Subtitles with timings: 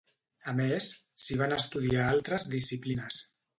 [0.51, 0.87] A més,
[1.25, 3.25] s'hi van estudiar altres disciplines.